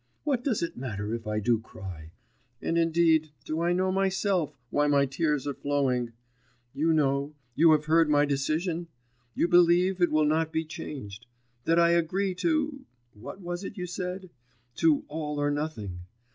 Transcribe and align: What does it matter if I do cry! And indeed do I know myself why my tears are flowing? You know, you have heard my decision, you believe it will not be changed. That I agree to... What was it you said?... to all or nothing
What 0.23 0.43
does 0.43 0.63
it 0.63 0.75
matter 0.75 1.13
if 1.13 1.27
I 1.27 1.39
do 1.39 1.59
cry! 1.59 2.11
And 2.59 2.75
indeed 2.75 3.29
do 3.45 3.61
I 3.61 3.71
know 3.71 3.91
myself 3.91 4.57
why 4.71 4.87
my 4.87 5.05
tears 5.05 5.45
are 5.45 5.53
flowing? 5.53 6.13
You 6.73 6.91
know, 6.91 7.35
you 7.53 7.71
have 7.73 7.85
heard 7.85 8.09
my 8.09 8.25
decision, 8.25 8.87
you 9.35 9.47
believe 9.47 10.01
it 10.01 10.09
will 10.09 10.25
not 10.25 10.51
be 10.51 10.65
changed. 10.65 11.27
That 11.65 11.77
I 11.77 11.91
agree 11.91 12.33
to... 12.33 12.83
What 13.13 13.41
was 13.41 13.63
it 13.63 13.77
you 13.77 13.85
said?... 13.85 14.31
to 14.77 15.05
all 15.07 15.39
or 15.39 15.51
nothing 15.51 15.99